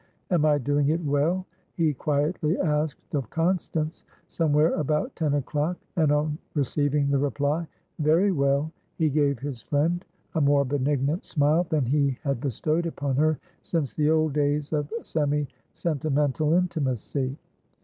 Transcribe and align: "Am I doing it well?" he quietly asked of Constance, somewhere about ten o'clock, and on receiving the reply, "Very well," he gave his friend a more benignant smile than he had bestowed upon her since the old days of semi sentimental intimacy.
"Am 0.31 0.45
I 0.45 0.57
doing 0.57 0.89
it 0.89 0.99
well?" 1.05 1.45
he 1.75 1.93
quietly 1.93 2.57
asked 2.57 3.13
of 3.13 3.29
Constance, 3.29 4.03
somewhere 4.27 4.73
about 4.73 5.15
ten 5.15 5.35
o'clock, 5.35 5.77
and 5.95 6.11
on 6.11 6.39
receiving 6.55 7.11
the 7.11 7.19
reply, 7.19 7.67
"Very 7.99 8.31
well," 8.31 8.71
he 8.97 9.11
gave 9.11 9.37
his 9.37 9.61
friend 9.61 10.03
a 10.33 10.41
more 10.41 10.65
benignant 10.65 11.23
smile 11.23 11.65
than 11.69 11.85
he 11.85 12.17
had 12.23 12.41
bestowed 12.41 12.87
upon 12.87 13.15
her 13.17 13.37
since 13.61 13.93
the 13.93 14.09
old 14.09 14.33
days 14.33 14.73
of 14.73 14.91
semi 15.03 15.45
sentimental 15.73 16.53
intimacy. 16.53 17.37